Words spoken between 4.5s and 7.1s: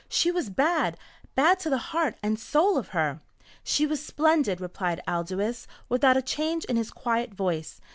replied Aldous, without a change in his